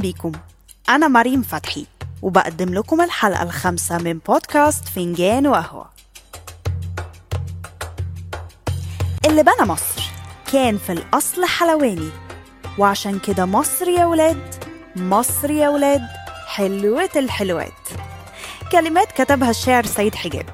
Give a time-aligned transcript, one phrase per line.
[0.00, 0.32] بيكم
[0.88, 1.86] أنا مريم فتحي
[2.22, 5.90] وبقدم لكم الحلقة الخامسة من بودكاست فنجان وقهوة.
[9.26, 10.02] اللي بنى مصر
[10.52, 12.10] كان في الأصل حلواني
[12.78, 14.54] وعشان كده مصر يا ولاد
[14.96, 16.06] مصر يا ولاد
[16.46, 17.72] حلوة الحلوات.
[18.72, 20.46] كلمات كتبها الشاعر سيد حجاب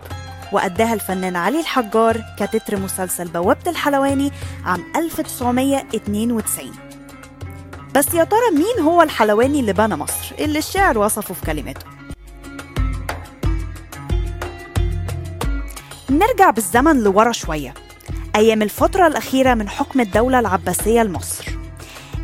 [0.53, 4.33] وأداها الفنان علي الحجار كتتر مسلسل بوابة الحلواني
[4.65, 6.88] عام 1992
[7.95, 11.87] بس يا ترى مين هو الحلواني اللي بنى مصر؟ اللي الشاعر وصفه في كلماته.
[16.11, 17.75] نرجع بالزمن لورا شوية.
[18.37, 21.45] أيام الفترة الأخيرة من حكم الدولة العباسية لمصر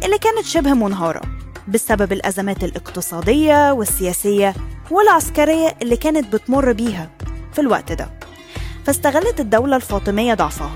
[0.04, 1.20] اللي كانت شبه منهارة
[1.68, 4.54] بسبب الأزمات الاقتصادية والسياسية
[4.90, 7.10] والعسكرية اللي كانت بتمر بيها
[7.52, 8.08] في الوقت ده.
[8.86, 10.70] فاستغلت الدولة الفاطمية ضعفها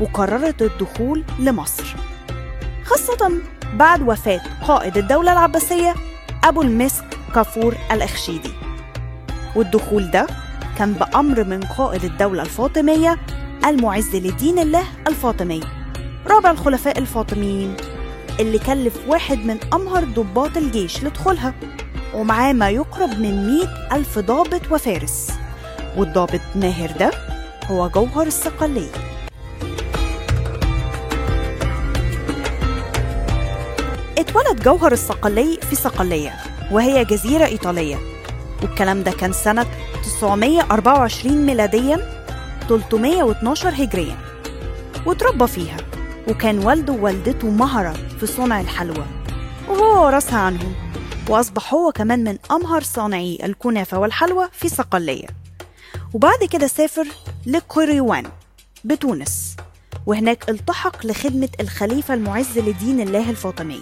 [0.00, 1.84] وقررت الدخول لمصر
[2.84, 3.32] خاصة
[3.76, 5.94] بعد وفاة قائد الدولة العباسية
[6.44, 7.04] أبو المسك
[7.34, 8.50] كافور الأخشيدي.
[9.56, 10.26] والدخول ده
[10.78, 13.18] كان بأمر من قائد الدولة الفاطمية
[13.66, 15.60] المعز لدين الله الفاطمي
[16.26, 17.74] رابع الخلفاء الفاطميين
[18.40, 21.54] اللي كلف واحد من أمهر ضباط الجيش لدخولها
[22.14, 25.30] ومعاه ما يقرب من مئة ألف ضابط وفارس.
[25.96, 27.10] والضابط ماهر ده
[27.70, 29.05] هو جوهر الصقلية.
[34.18, 36.34] اتولد جوهر الصقلي في صقلية
[36.72, 37.96] وهي جزيرة إيطالية.
[38.62, 39.66] والكلام ده كان سنة
[40.04, 41.96] 924 ميلاديا
[42.68, 44.16] 312 هجريا.
[45.06, 45.76] وتربى فيها
[46.28, 49.06] وكان والده ووالدته مهرة في صنع الحلوى.
[49.68, 50.74] وهو ورثها عنهم
[51.28, 55.26] وأصبح هو كمان من أمهر صانعي الكنافة والحلوى في صقلية.
[56.14, 57.06] وبعد كده سافر
[57.46, 58.24] لقريوان
[58.84, 59.56] بتونس
[60.06, 63.80] وهناك التحق لخدمة الخليفة المعز لدين الله الفاطمي.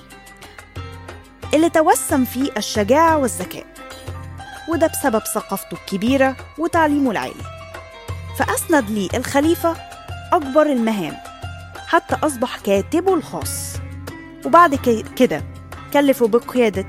[1.55, 3.67] اللي توسم فيه الشجاعة والذكاء.
[4.69, 7.45] وده بسبب ثقافته الكبيرة وتعليمه العالي.
[8.39, 9.77] فأسند لي الخليفة
[10.33, 11.17] أكبر المهام
[11.87, 13.73] حتى أصبح كاتبه الخاص.
[14.47, 14.75] وبعد
[15.17, 15.45] كده
[15.93, 16.87] كلفه بقيادة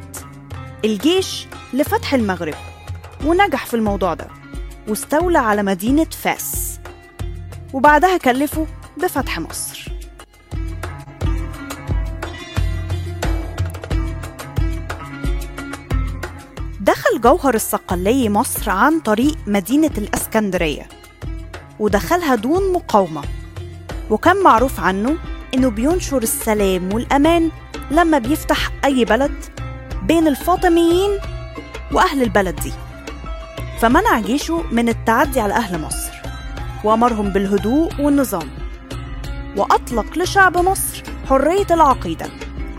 [0.86, 2.56] الجيش لفتح المغرب
[3.25, 4.28] ونجح في الموضوع ده
[4.88, 6.80] واستولى على مدينة فاس.
[7.74, 8.68] وبعدها كلفه
[8.98, 9.94] بفتح مصر.
[17.25, 20.88] جوهر الصقلي مصر عن طريق مدينة الأسكندرية
[21.80, 23.22] ودخلها دون مقاومة.
[24.09, 25.18] وكان معروف عنه
[25.53, 27.52] إنه بينشر السلام والأمان
[27.91, 29.31] لما بيفتح أي بلد
[30.03, 31.19] بين الفاطميين
[31.91, 32.72] وأهل البلد دي.
[33.80, 36.12] فمنع جيشه من التعدي على أهل مصر
[36.84, 38.50] وأمرهم بالهدوء والنظام
[39.57, 42.25] وأطلق لشعب مصر حرية العقيدة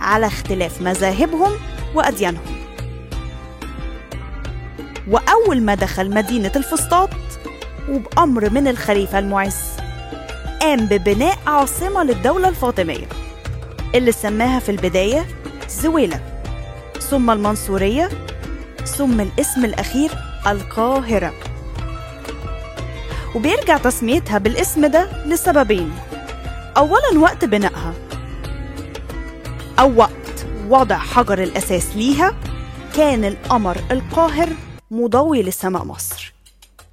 [0.01, 1.53] على اختلاف مذاهبهم
[1.95, 2.56] وأديانهم.
[5.11, 7.11] وأول ما دخل مدينة الفسطاط
[7.89, 9.56] وبأمر من الخليفة المعز
[10.61, 13.06] قام ببناء عاصمة للدولة الفاطمية
[13.95, 15.27] اللي سماها في البداية
[15.71, 16.21] زويلة
[17.00, 18.09] ثم المنصورية
[18.84, 20.11] ثم الاسم الأخير
[20.47, 21.33] القاهرة.
[23.34, 25.93] وبيرجع تسميتها بالاسم ده لسببين
[26.77, 27.95] أولا وقت بنائها
[29.78, 32.34] أو وقت وضع حجر الأساس ليها
[32.97, 34.49] كان القمر القاهر
[34.91, 36.35] مضوي لسماء مصر.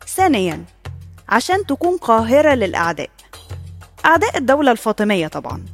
[0.07, 0.65] ثانيا
[1.29, 3.09] عشان تكون قاهرة للأعداء.
[4.05, 5.65] أعداء الدولة الفاطمية طبعا.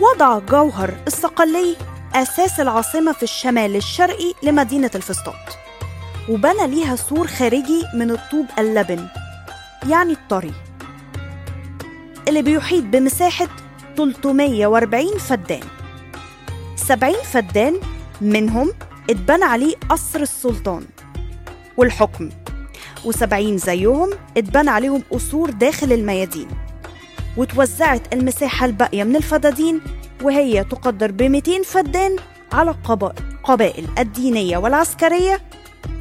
[0.00, 1.76] وضع جوهر الصقلي
[2.14, 5.34] أساس العاصمة في الشمال الشرقي لمدينة الفسطاط
[6.28, 9.08] وبنى ليها سور خارجي من الطوب اللبن
[9.88, 10.52] يعني الطري
[12.28, 13.48] اللي بيحيط بمساحة
[14.00, 15.60] 340 فدان.
[16.76, 17.80] 70 فدان
[18.20, 18.72] منهم
[19.10, 20.84] اتبنى عليه قصر السلطان
[21.76, 22.28] والحكم
[23.04, 26.48] و70 زيهم اتبنى عليهم قصور داخل الميادين
[27.36, 29.80] وتوزعت المساحة الباقية من الفدادين
[30.22, 32.16] وهي تقدر ب 200 فدان
[32.52, 35.40] على القبائل الدينية والعسكرية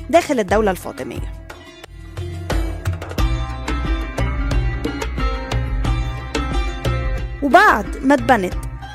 [0.10, 1.39] داخل الدولة الفاطمية.
[7.50, 8.54] وبعد ما اتبنت.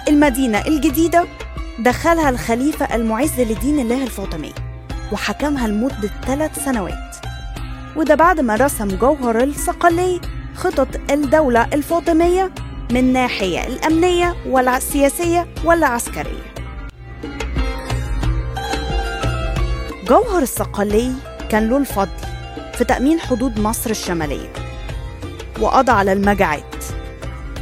[0.08, 1.24] المدينة الجديدة
[1.78, 4.52] دخلها الخليفة المعز لدين الله الفاطمي
[5.12, 7.16] وحكمها لمدة ثلاث سنوات.
[7.96, 10.20] وده بعد ما رسم جوهر الصقلي
[10.54, 12.50] خطط الدولة الفاطمية
[12.90, 16.54] من ناحية الأمنية والسياسية والعسكرية.
[20.08, 21.12] جوهر الصقلي
[21.50, 22.26] كان له الفضل
[22.74, 24.52] في تأمين حدود مصر الشمالية
[25.60, 26.93] وقضى على المجاعات.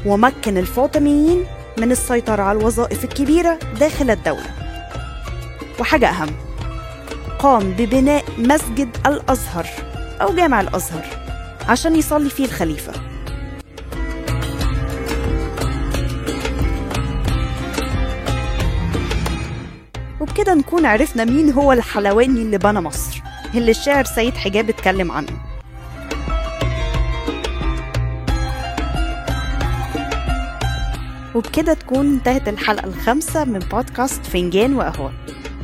[0.06, 1.46] ومكن الفاطميين
[1.78, 4.50] من السيطرة على الوظائف الكبيرة داخل الدولة.
[5.80, 6.28] وحاجة أهم
[7.38, 9.66] قام ببناء مسجد الأزهر
[10.20, 11.06] أو جامع الأزهر
[11.68, 12.92] عشان يصلي فيه الخليفة.
[20.20, 23.22] وبكده نكون عرفنا مين هو الحلواني اللي بنى مصر
[23.54, 25.51] اللي الشاعر سيد حجاب اتكلم عنه.
[31.34, 35.12] وبكده تكون انتهت الحلقة الخامسة من بودكاست فنجان وقهوة.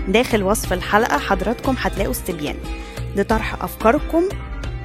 [0.08, 2.56] داخل وصف الحلقة حضراتكم هتلاقوا استبيان.
[3.16, 4.22] لطرح أفكاركم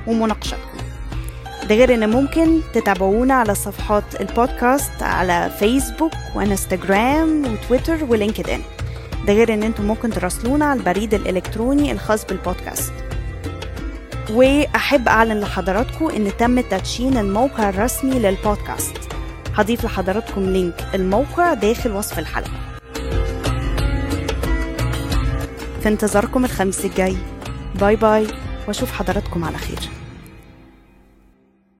[0.07, 0.77] ومناقشتكم
[1.69, 8.61] ده غير إن ممكن تتابعونا على صفحات البودكاست على فيسبوك وإنستجرام وتويتر ولينكد ان
[9.27, 12.93] ده غير إن أنتم ممكن تراسلونا على البريد الإلكتروني الخاص بالبودكاست.
[14.29, 18.97] وأحب أعلن لحضراتكم إن تم تدشين الموقع الرسمي للبودكاست.
[19.55, 22.51] هضيف لحضراتكم link الموقع داخل وصف الحلقة.
[25.81, 27.17] في انتظاركم الخميس الجاي.
[27.75, 28.27] bye bye
[28.67, 30.02] وأشوف حضراتكم على خير.